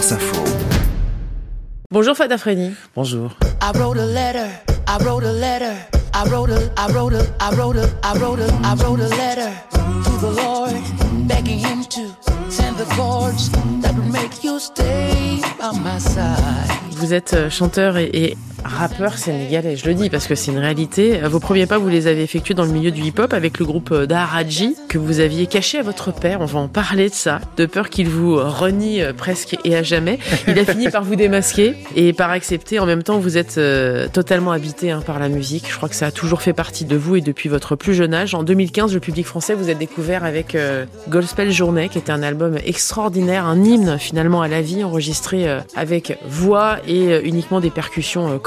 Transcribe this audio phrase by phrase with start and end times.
[0.00, 0.16] Info.
[1.90, 2.74] Bonjour Fada Freddy.
[2.94, 3.36] Bonjour.
[3.60, 4.48] I wrote a letter.
[4.88, 5.76] I wrote a letter.
[6.14, 6.72] I wrote a.
[6.78, 7.26] I wrote a.
[7.38, 7.86] I wrote a.
[8.02, 8.48] I wrote a.
[8.64, 9.52] I wrote a letter
[10.04, 10.72] to the Lord,
[11.28, 12.16] begging Him to
[12.48, 13.50] send the chords
[13.82, 16.70] that would make you stay by my side.
[16.96, 20.58] Vous êtes euh, chanteur et, et rappeur sénégalais, je le dis parce que c'est une
[20.58, 21.20] réalité.
[21.24, 23.90] Vos premiers pas, vous les avez effectués dans le milieu du hip-hop avec le groupe
[23.92, 26.40] euh, Daharaji que vous aviez caché à votre père.
[26.40, 29.82] On va en parler de ça, de peur qu'il vous renie euh, presque et à
[29.82, 30.18] jamais.
[30.48, 32.78] Il a fini par vous démasquer et par accepter.
[32.78, 35.66] En même temps, vous êtes euh, totalement habité hein, par la musique.
[35.68, 38.14] Je crois que ça a toujours fait partie de vous et depuis votre plus jeune
[38.14, 38.34] âge.
[38.34, 42.22] En 2015, le public français vous a découvert avec euh, Gospel Journée, qui était un
[42.22, 47.60] album extraordinaire, un hymne finalement à la vie, enregistré euh, avec voix et euh, uniquement
[47.60, 48.38] des percussions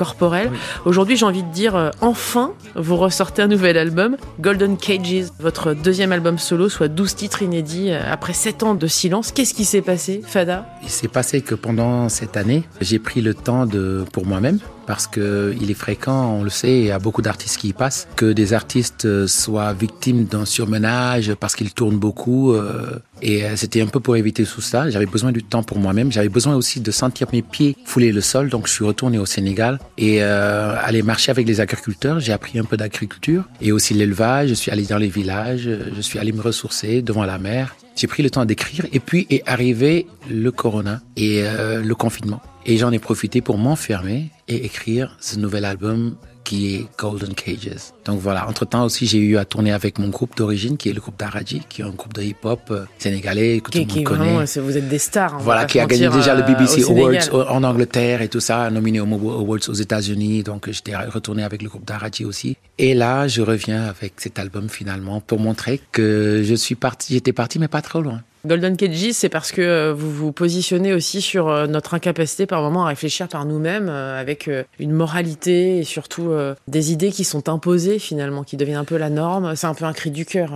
[0.86, 5.74] Aujourd'hui, j'ai envie de dire, euh, enfin, vous ressortez un nouvel album, Golden Cages, votre
[5.74, 9.32] deuxième album solo, soit 12 titres inédits euh, après 7 ans de silence.
[9.32, 10.66] Qu'est-ce qui s'est passé, Fada?
[10.84, 15.08] Il s'est passé que pendant cette année, j'ai pris le temps de pour moi-même parce
[15.08, 18.08] que il est fréquent, on le sait, il y a beaucoup d'artistes qui y passent,
[18.16, 22.54] que des artistes euh, soient victimes d'un surmenage parce qu'ils tournent beaucoup.
[22.54, 24.90] euh, et euh, c'était un peu pour éviter tout ça.
[24.90, 26.12] J'avais besoin du temps pour moi-même.
[26.12, 28.50] J'avais besoin aussi de sentir mes pieds fouler le sol.
[28.50, 32.20] Donc je suis retourné au Sénégal et euh, aller marcher avec les agriculteurs.
[32.20, 34.50] J'ai appris un peu d'agriculture et aussi l'élevage.
[34.50, 35.70] Je suis allé dans les villages.
[35.96, 37.76] Je suis allé me ressourcer devant la mer.
[37.96, 42.42] J'ai pris le temps d'écrire et puis est arrivé le corona et le confinement.
[42.66, 47.94] Et j'en ai profité pour m'enfermer et écrire ce nouvel album qui est Golden Cages.
[48.04, 51.00] Donc voilà, entre-temps aussi j'ai eu à tourner avec mon groupe d'origine qui est le
[51.00, 53.96] groupe Daraji, qui est un groupe de hip-hop euh, sénégalais que tout qui, le qui
[54.00, 54.34] monde connaît.
[54.34, 55.36] vraiment, vous êtes des stars.
[55.36, 56.84] hein, Voilà, qui a gagné déjà le euh, BBC.
[56.84, 60.44] Awards en Angleterre et tout ça, nominé aux Awards aux États-Unis.
[60.44, 62.58] Donc j'étais retourné avec le groupe Daraji aussi.
[62.78, 67.32] Et là, je reviens avec cet album finalement pour montrer que je suis parti, j'étais
[67.34, 68.22] parti mais pas trop loin.
[68.46, 72.62] Golden Cages, c'est parce que euh, vous vous positionnez aussi sur euh, notre incapacité par
[72.62, 74.50] moment à réfléchir par nous-mêmes, euh, avec
[74.80, 76.32] une moralité et surtout
[76.68, 79.56] des idées qui sont imposées finalement, qui deviennent un peu la norme.
[79.56, 80.52] C'est un peu un cri du cœur.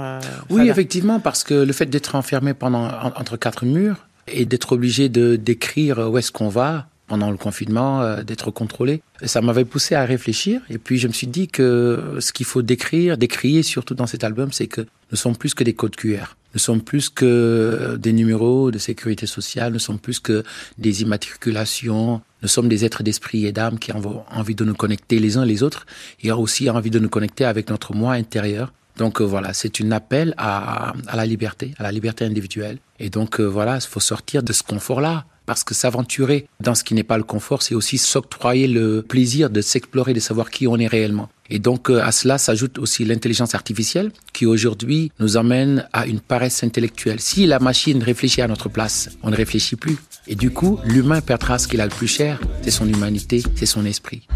[0.50, 4.74] Oui, effectivement, parce que le fait d'être enfermé pendant en- entre quatre murs et d'être
[4.74, 9.96] obligé de d'écrire où est-ce qu'on va pendant le confinement, d'être contrôlé, ça m'avait poussé
[9.96, 10.60] à réfléchir.
[10.70, 14.26] Et puis je me suis dit que ce qu'il faut décrire, décrier surtout dans cet
[14.26, 14.82] album, c'est que
[15.12, 16.36] nous sommes plus que des codes QR.
[16.58, 19.74] Nous sommes plus que des numéros de sécurité sociale.
[19.74, 20.44] Nous sommes plus que
[20.80, 22.20] des immatriculations.
[22.42, 25.46] Nous sommes des êtres d'esprit et d'âme qui ont envie de nous connecter les uns
[25.46, 25.86] les autres
[26.24, 28.74] et ont aussi envie de nous connecter avec notre moi intérieur.
[28.98, 32.80] Donc euh, voilà, c'est un appel à, à la liberté, à la liberté individuelle.
[33.00, 35.26] Et donc euh, voilà, il faut sortir de ce confort-là.
[35.46, 39.50] Parce que s'aventurer dans ce qui n'est pas le confort, c'est aussi s'octroyer le plaisir
[39.50, 41.30] de s'explorer, de savoir qui on est réellement.
[41.50, 46.20] Et donc euh, à cela s'ajoute aussi l'intelligence artificielle qui aujourd'hui nous amène à une
[46.20, 47.20] paresse intellectuelle.
[47.20, 49.98] Si la machine réfléchit à notre place, on ne réfléchit plus.
[50.28, 53.66] Et du coup, l'humain perdra ce qu'il a le plus cher, c'est son humanité, c'est
[53.66, 54.28] son esprit.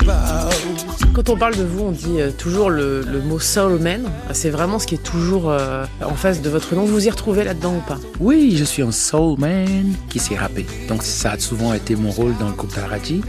[0.00, 0.97] About.
[1.18, 4.08] Quand on parle de vous, on dit euh, toujours le, mot soul man.
[4.30, 6.84] C'est vraiment ce qui est toujours euh, en face de votre nom.
[6.84, 7.98] Vous y retrouvez là-dedans ou pas?
[8.20, 10.64] Oui, je suis un soul man qui s'est rappé.
[10.88, 13.22] Donc ça a souvent été mon rôle dans le groupe Daraji.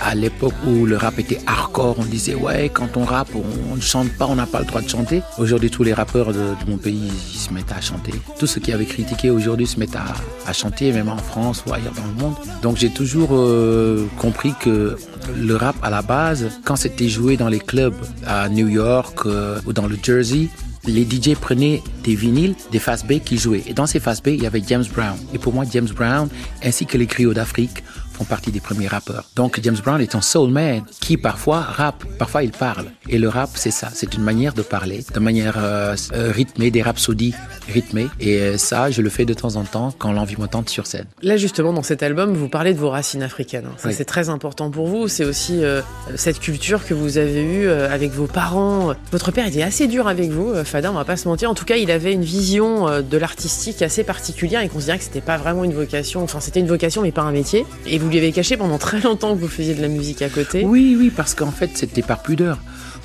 [0.00, 3.80] À l'époque où le rap était hardcore, on disait ouais, quand on rappe, on ne
[3.80, 5.22] chante pas, on n'a pas le droit de chanter.
[5.38, 8.12] Aujourd'hui, tous les rappeurs de, mon pays, ils se mettent à chanter.
[8.38, 11.94] Tous ceux qui avaient critiqué aujourd'hui se à, à chanter, même en France ou ailleurs
[11.94, 12.34] dans le monde.
[12.62, 14.96] Donc j'ai toujours euh, compris que
[15.36, 17.94] le rap à la base, quand c'était joué dans les clubs
[18.26, 20.48] à New York euh, ou dans le Jersey,
[20.86, 23.62] les DJ prenaient des vinyles, des fast B qui jouaient.
[23.66, 25.16] Et dans ces fast B, il y avait James Brown.
[25.32, 26.28] Et pour moi, James Brown,
[26.62, 27.82] ainsi que les griots d'Afrique,
[28.14, 29.24] font partie des premiers rappeurs.
[29.36, 32.86] Donc James Brown est un soul man qui parfois rappe, parfois il parle.
[33.08, 36.70] Et le rap, c'est ça, c'est une manière de parler, de manière euh, euh, rythmée,
[36.70, 37.34] des rhapsodies
[37.68, 38.06] rythmées.
[38.20, 40.86] Et euh, ça, je le fais de temps en temps quand l'envie me tente sur
[40.86, 41.06] scène.
[41.22, 43.66] Là, justement, dans cet album, vous parlez de vos racines africaines.
[43.66, 43.74] hein.
[43.78, 43.94] Ça, Oui.
[43.96, 45.08] c'est très important pour vous.
[45.08, 45.82] C'est aussi euh,
[46.14, 48.94] cette culture que vous avez eue avec vos parents.
[49.12, 51.50] Votre père était assez dur avec vous, Fada, on va pas se mentir.
[51.50, 54.62] En tout cas, il avait une vision de l'artistique assez particulière.
[54.62, 56.22] Il considérait que c'était pas vraiment une vocation.
[56.22, 57.66] Enfin, c'était une vocation, mais pas un métier.
[57.86, 60.28] Et vous lui avez caché pendant très longtemps que vous faisiez de la musique à
[60.28, 60.62] côté.
[60.64, 62.58] Oui, oui, parce qu'en fait, c'était par pudeur.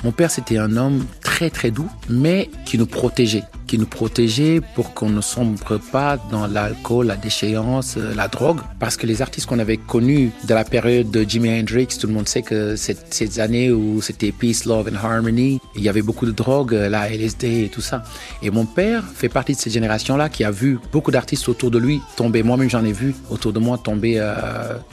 [0.03, 3.43] Mon père, c'était un homme très, très doux, mais qui nous protégeait.
[3.69, 8.61] Qui nous protégeait pour qu'on ne sombre pas dans l'alcool, la déchéance, euh, la drogue.
[8.79, 12.13] Parce que les artistes qu'on avait connus de la période de Jimi Hendrix, tout le
[12.13, 16.25] monde sait que ces années où c'était Peace, Love and Harmony, il y avait beaucoup
[16.25, 18.01] de drogue, euh, la LSD et tout ça.
[18.41, 21.77] Et mon père fait partie de cette génération-là qui a vu beaucoup d'artistes autour de
[21.77, 22.41] lui tomber.
[22.41, 24.33] Moi-même, j'en ai vu autour de moi tomber euh,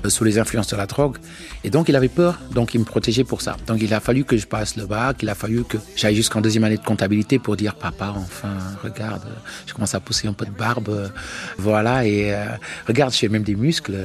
[0.09, 1.17] sous les influences de la drogue.
[1.65, 3.57] Et donc, il avait peur, donc il me protégeait pour ça.
[3.67, 6.43] Donc, il a fallu que je passe le bac, il a fallu que j'aille jusqu'en
[6.43, 9.23] deuxième année de comptabilité pour dire, papa, enfin, regarde,
[9.67, 11.11] je commence à pousser un peu de barbe,
[11.59, 12.45] voilà, et euh,
[12.87, 13.97] regarde, j'ai même des muscles.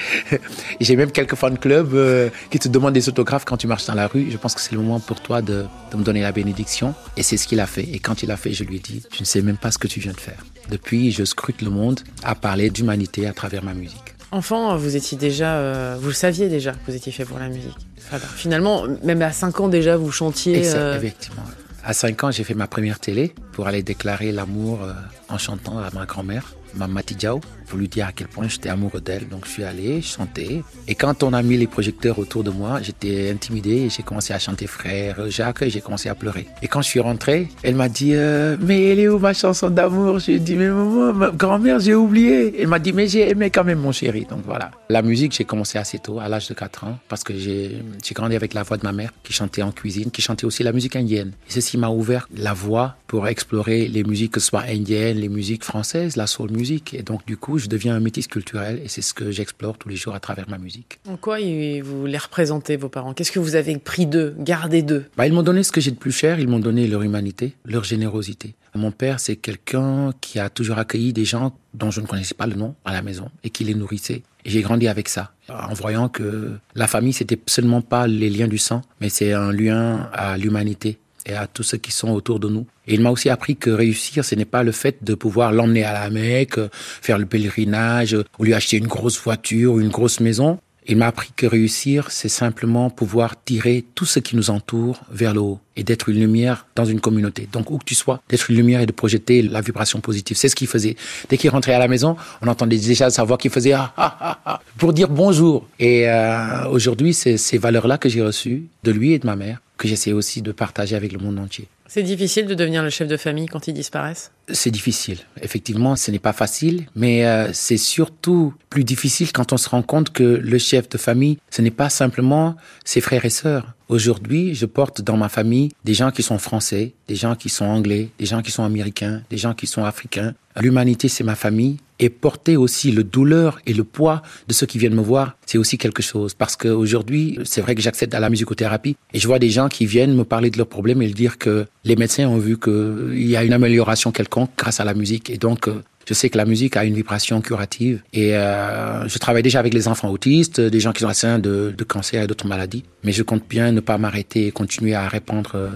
[0.80, 3.94] j'ai même quelques fan clubs euh, qui te demandent des autographes quand tu marches dans
[3.94, 4.30] la rue.
[4.30, 6.94] Je pense que c'est le moment pour toi de, de me donner la bénédiction.
[7.16, 7.84] Et c'est ce qu'il a fait.
[7.84, 9.78] Et quand il a fait, je lui ai dit, je ne sais même pas ce
[9.78, 10.44] que tu viens de faire.
[10.70, 14.14] Depuis, je scrute le monde à parler d'humanité à travers ma musique.
[14.32, 17.48] Enfant, vous étiez déjà, euh, vous le saviez déjà que vous étiez fait pour la
[17.48, 17.76] musique.
[18.12, 20.58] Enfin, finalement, même à 5 ans déjà, vous chantiez.
[20.58, 21.42] Exact, euh, Effectivement.
[21.82, 24.92] À 5 ans, j'ai fait ma première télé pour aller déclarer l'amour euh,
[25.28, 29.00] en chantant à ma grand-mère, Mama Tidjao, pour lui dire à quel point j'étais amoureux
[29.00, 29.28] d'elle.
[29.28, 30.62] Donc je suis allé chanter.
[30.88, 34.32] Et quand on a mis les projecteurs autour de moi, j'étais intimidé et j'ai commencé
[34.32, 36.46] à chanter Frère Jacques et j'ai commencé à pleurer.
[36.62, 39.70] Et quand je suis rentré, elle m'a dit euh, Mais elle est où ma chanson
[39.70, 40.18] d'amour?
[40.18, 42.60] Je lui ai dit Mais maman, ma grand-mère, j'ai oublié.
[42.60, 44.26] Elle m'a dit Mais j'ai aimé quand même mon chéri.
[44.28, 44.70] Donc voilà.
[44.88, 48.14] La musique, j'ai commencé assez tôt, à l'âge de 4 ans, parce que j'ai j'ai
[48.14, 50.72] grandi avec la voix de ma mère qui chantait en cuisine, qui chantait aussi la
[50.72, 51.32] musique indienne.
[51.48, 55.28] Et ceci m'a ouvert la voie pour explorer les musiques, que ce soit indiennes, les
[55.28, 56.59] musiques françaises, la soul music.
[56.92, 59.88] Et donc, du coup, je deviens un métis culturel et c'est ce que j'explore tous
[59.88, 60.98] les jours à travers ma musique.
[61.08, 61.38] En quoi
[61.82, 63.14] vous les représentez, vos parents?
[63.14, 65.06] Qu'est-ce que vous avez pris d'eux, gardé d'eux?
[65.16, 67.54] Bah, ils m'ont donné ce que j'ai de plus cher, ils m'ont donné leur humanité,
[67.64, 68.54] leur générosité.
[68.74, 72.46] Mon père, c'est quelqu'un qui a toujours accueilli des gens dont je ne connaissais pas
[72.46, 74.22] le nom à la maison et qui les nourrissait.
[74.44, 78.48] Et j'ai grandi avec ça, en voyant que la famille, c'était seulement pas les liens
[78.48, 82.40] du sang, mais c'est un lien à l'humanité et à tous ceux qui sont autour
[82.40, 82.66] de nous.
[82.86, 85.84] Et il m'a aussi appris que réussir, ce n'est pas le fait de pouvoir l'emmener
[85.84, 90.20] à la Mecque, faire le pèlerinage, ou lui acheter une grosse voiture ou une grosse
[90.20, 90.58] maison.
[90.86, 95.34] Il m'a appris que réussir, c'est simplement pouvoir tirer tout ce qui nous entoure vers
[95.34, 97.48] le haut et d'être une lumière dans une communauté.
[97.52, 100.36] Donc où que tu sois, d'être une lumière et de projeter la vibration positive.
[100.36, 100.96] C'est ce qu'il faisait.
[101.28, 104.16] Dès qu'il rentrait à la maison, on entendait déjà sa voix qui faisait ah, ah,
[104.20, 105.68] ah, ah, pour dire bonjour.
[105.78, 109.60] Et euh, aujourd'hui, c'est ces valeurs-là que j'ai reçues de lui et de ma mère
[109.80, 111.66] que j'essaie aussi de partager avec le monde entier.
[111.88, 114.30] C'est difficile de devenir le chef de famille quand ils disparaissent?
[114.52, 115.18] C'est difficile.
[115.42, 119.82] Effectivement, ce n'est pas facile, mais euh, c'est surtout plus difficile quand on se rend
[119.82, 122.54] compte que le chef de famille, ce n'est pas simplement
[122.84, 123.72] ses frères et sœurs.
[123.88, 127.64] Aujourd'hui, je porte dans ma famille des gens qui sont français, des gens qui sont
[127.64, 130.34] anglais, des gens qui sont américains, des gens qui sont africains.
[130.60, 131.78] L'humanité, c'est ma famille.
[132.00, 135.58] Et porter aussi le douleur et le poids de ceux qui viennent me voir, c'est
[135.58, 136.34] aussi quelque chose.
[136.34, 139.86] Parce qu'aujourd'hui, c'est vrai que j'accède à la musicothérapie et je vois des gens qui
[139.86, 143.36] viennent me parler de leurs problèmes et dire que les médecins ont vu qu'il y
[143.36, 145.30] a une amélioration quelconque grâce à la musique.
[145.30, 149.18] Et donc, euh, je sais que la musique a une vibration curative et euh, je
[149.18, 152.26] travaille déjà avec les enfants autistes, des gens qui sont atteints de, de cancer et
[152.26, 152.84] d'autres maladies.
[153.04, 155.68] Mais je compte bien ne pas m'arrêter et continuer à répandre euh,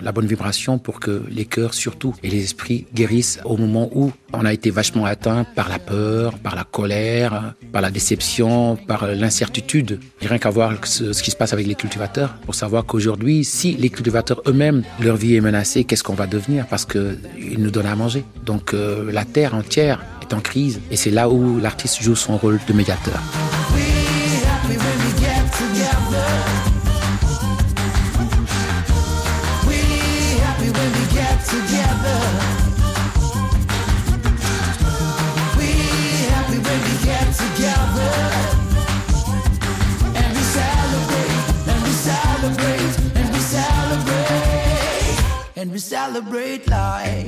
[0.00, 4.12] la bonne vibration pour que les cœurs surtout et les esprits guérissent au moment où
[4.38, 9.06] on a été vachement atteint par la peur, par la colère, par la déception, par
[9.06, 10.00] l'incertitude.
[10.20, 13.90] Rien qu'à voir ce, qui se passe avec les cultivateurs pour savoir qu'aujourd'hui, si les
[13.90, 16.66] cultivateurs eux-mêmes, leur vie est menacée, qu'est-ce qu'on va devenir?
[16.66, 18.24] Parce qu'ils nous donnent à manger.
[18.44, 22.36] Donc euh, la terre entière est en crise et c'est là où l'artiste joue son
[22.36, 23.20] rôle de médiateur.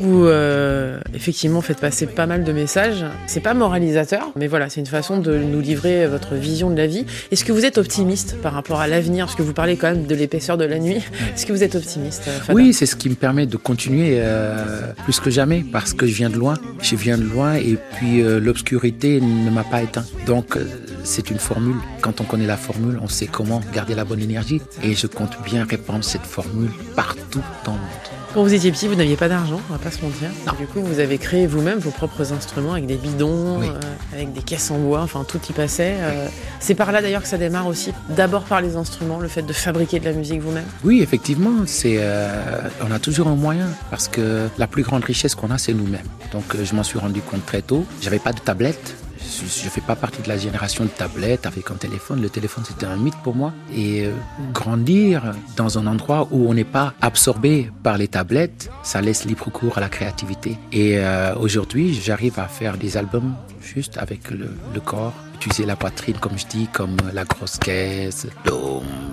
[0.00, 3.05] Vous, euh, effectivement, faites passer pas mal de messages.
[3.26, 6.87] C'est pas moralisateur, mais voilà, c'est une façon de nous livrer votre vision de la
[6.87, 7.05] vie.
[7.31, 9.26] Est-ce que vous êtes optimiste par rapport à l'avenir?
[9.26, 10.97] Parce que vous parlez quand même de l'épaisseur de la nuit.
[11.35, 12.55] Est-ce que vous êtes optimiste euh, Fada?
[12.55, 16.14] Oui, c'est ce qui me permet de continuer euh, plus que jamais parce que je
[16.14, 16.55] viens de loin.
[16.81, 20.05] Je viens de loin et puis euh, l'obscurité ne m'a pas éteint.
[20.26, 20.64] Donc euh,
[21.05, 21.76] c'est une formule.
[22.00, 24.61] Quand on connaît la formule, on sait comment garder la bonne énergie.
[24.83, 28.15] Et je compte bien répandre cette formule partout dans le monde.
[28.37, 30.28] Quand vous étiez petit, vous n'aviez pas d'argent, on va pas se mentir.
[30.59, 33.66] Du coup, vous avez créé vous-même vos propres instruments avec des bidons, Oui.
[33.71, 33.81] euh,
[34.14, 35.95] avec des caisses en bois, enfin tout y passait.
[36.00, 36.28] euh.
[36.61, 37.95] c'est par là d'ailleurs que ça démarre aussi.
[38.11, 40.66] D'abord par les instruments, le fait de fabriquer de la musique vous-même.
[40.85, 45.35] Oui, effectivement, c'est euh, on a toujours un moyen parce que la plus grande richesse
[45.35, 46.05] qu'on a, c'est nous-mêmes.
[46.33, 47.87] Donc je m'en suis rendu compte très tôt.
[48.02, 48.97] J'avais pas de tablette.
[49.45, 52.23] Je fais pas partie de la génération de tablettes avec un téléphone.
[52.23, 53.52] Le téléphone, c'était un mythe pour moi.
[53.75, 54.12] Et euh,
[54.52, 59.50] grandir dans un endroit où on n'est pas absorbé par les tablettes, ça laisse libre
[59.50, 60.57] cours à la créativité.
[60.73, 66.16] Et euh, aujourd'hui, j'arrive à faire des albums juste avec le corps utiliser la poitrine,
[66.19, 68.26] comme je dis, comme la grosse caisse,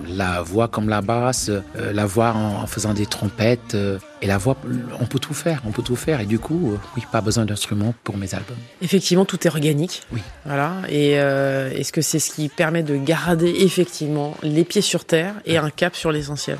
[0.08, 3.74] la voix comme la basse, euh, la voix en, faisant des trompettes.
[3.74, 4.56] Euh, et la voix,
[5.00, 6.20] on peut tout faire, on peut tout faire.
[6.20, 8.56] Et du coup, euh, oui, pas besoin d'instruments pour mes albums.
[8.80, 10.02] Effectivement, tout est organique.
[10.12, 10.20] Oui.
[10.46, 10.72] Voilà.
[10.88, 15.58] Et est-ce que c'est ce qui permet de garder effectivement les pieds sur terre et
[15.58, 16.58] un cap sur l'essentiel?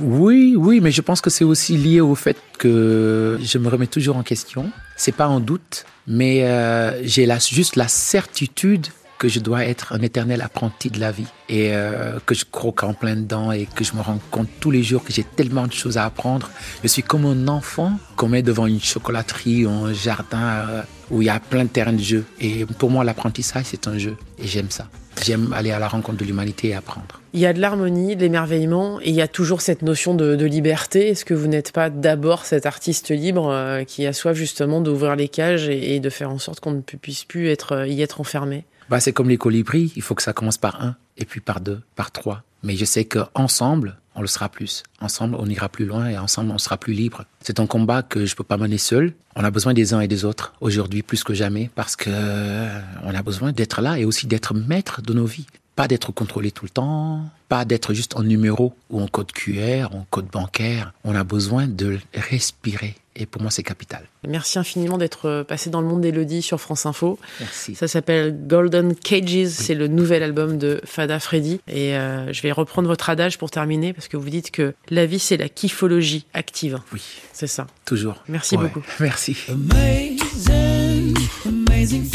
[0.00, 3.86] Oui, oui, mais je pense que c'est aussi lié au fait que je me remets
[3.86, 4.70] toujours en question.
[4.96, 8.88] C'est pas en doute, mais euh, j'ai juste la certitude
[9.18, 12.84] que je dois être un éternel apprenti de la vie et euh, que je croque
[12.84, 15.66] en plein dedans et que je me rends compte tous les jours que j'ai tellement
[15.66, 16.50] de choses à apprendre.
[16.82, 21.20] Je suis comme un enfant qu'on met devant une chocolaterie ou un jardin euh, où
[21.20, 22.24] il y a plein de terrains de jeu.
[22.40, 24.88] Et pour moi, l'apprentissage, c'est un jeu et j'aime ça.
[25.22, 27.20] J'aime aller à la rencontre de l'humanité et apprendre.
[27.32, 30.44] Il y a de l'harmonie, de l'émerveillement, et il y a toujours cette notion de,
[30.44, 31.08] liberté.
[31.08, 35.14] Est-ce que vous n'êtes pas d'abord cet artiste libre euh, qui a soif justement d'ouvrir
[35.16, 38.20] les cages et, de faire en sorte qu'on ne puisse plus être, euh, y être
[38.20, 38.64] enfermé?
[38.88, 41.60] Bah, C'est comme les colibris, il faut que ça commence par un, et puis par
[41.60, 42.42] deux, par trois.
[42.62, 44.82] Mais je sais qu'ensemble, on le sera plus.
[45.00, 47.24] Ensemble, on ira plus loin et ensemble, on sera plus libre.
[47.40, 49.14] C'est un combat que je peux pas mener seul.
[49.36, 52.80] On a besoin des uns et des autres aujourd'hui plus que jamais parce que euh,
[53.04, 55.46] on a besoin d'être là et aussi d'être maître de nos vies.
[55.76, 59.94] Pas d'être contrôlé tout le temps, pas d'être juste en numéro ou en code QR,
[59.94, 60.92] en code bancaire.
[61.04, 62.96] On a besoin de respirer.
[63.18, 64.04] Et pour moi, c'est capital.
[64.26, 67.18] Merci infiniment d'être passé dans le monde d'Elodie sur France Info.
[67.40, 67.74] Merci.
[67.74, 69.48] Ça s'appelle Golden Cages.
[69.48, 71.60] C'est le nouvel album de Fada Freddy.
[71.68, 75.04] Et euh, je vais reprendre votre adage pour terminer parce que vous dites que la
[75.04, 76.78] vie, c'est la kiffologie active.
[76.92, 77.02] Oui.
[77.32, 77.66] C'est ça.
[77.84, 78.22] Toujours.
[78.28, 78.82] Merci beaucoup.
[79.00, 79.36] Merci.
[79.48, 82.08] Amazing, amazing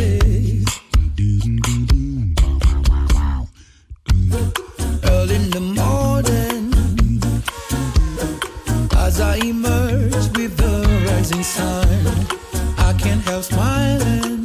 [0.00, 0.69] Early
[11.38, 11.86] Sun,
[12.76, 14.39] I can't help smiling.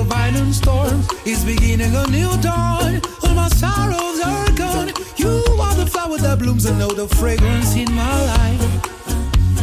[0.00, 1.02] Of violent storm.
[1.24, 3.00] It's beginning a new dawn.
[3.22, 4.88] All my sorrows are gone.
[5.16, 8.62] You are the flower that blooms and know the fragrance in my life.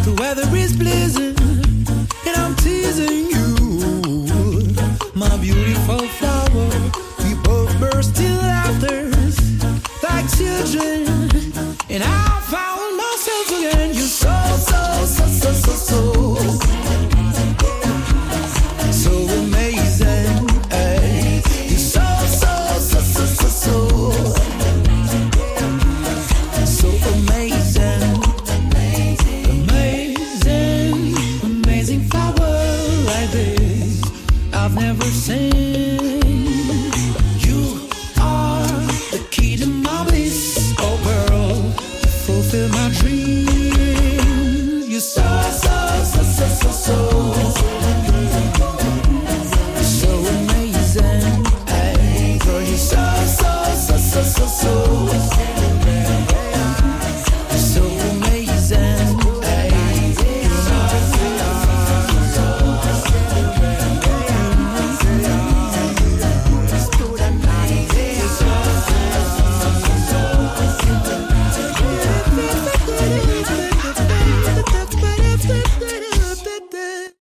[0.06, 1.37] The weather is blizzard,